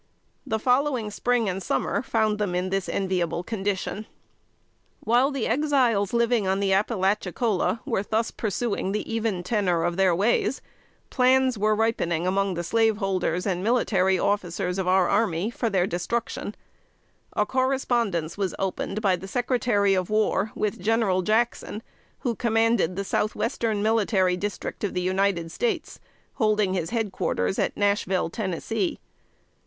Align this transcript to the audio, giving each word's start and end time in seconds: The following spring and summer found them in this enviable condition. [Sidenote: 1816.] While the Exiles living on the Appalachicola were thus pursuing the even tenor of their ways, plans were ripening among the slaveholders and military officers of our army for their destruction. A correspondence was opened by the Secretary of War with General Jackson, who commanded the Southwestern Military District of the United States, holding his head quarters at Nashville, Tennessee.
The 0.47 0.57
following 0.57 1.11
spring 1.11 1.47
and 1.47 1.61
summer 1.61 2.01
found 2.01 2.39
them 2.39 2.55
in 2.55 2.71
this 2.71 2.89
enviable 2.89 3.43
condition. 3.43 4.07
[Sidenote: 5.05 5.35
1816.] 5.35 5.59
While 5.59 5.59
the 5.59 5.63
Exiles 5.63 6.11
living 6.11 6.47
on 6.47 6.59
the 6.59 6.73
Appalachicola 6.73 7.81
were 7.85 8.01
thus 8.01 8.31
pursuing 8.31 8.93
the 8.93 9.07
even 9.13 9.43
tenor 9.43 9.83
of 9.83 9.97
their 9.97 10.15
ways, 10.15 10.59
plans 11.11 11.55
were 11.55 11.75
ripening 11.75 12.25
among 12.25 12.55
the 12.55 12.63
slaveholders 12.63 13.45
and 13.45 13.63
military 13.63 14.17
officers 14.17 14.79
of 14.79 14.87
our 14.87 15.07
army 15.07 15.51
for 15.51 15.69
their 15.69 15.85
destruction. 15.85 16.55
A 17.33 17.45
correspondence 17.45 18.39
was 18.39 18.55
opened 18.57 19.03
by 19.03 19.15
the 19.15 19.27
Secretary 19.27 19.93
of 19.93 20.09
War 20.09 20.51
with 20.55 20.81
General 20.81 21.21
Jackson, 21.21 21.83
who 22.21 22.33
commanded 22.33 22.95
the 22.95 23.03
Southwestern 23.03 23.83
Military 23.83 24.35
District 24.35 24.83
of 24.83 24.95
the 24.95 25.01
United 25.01 25.51
States, 25.51 25.99
holding 26.33 26.73
his 26.73 26.89
head 26.89 27.11
quarters 27.11 27.59
at 27.59 27.77
Nashville, 27.77 28.31
Tennessee. 28.31 28.97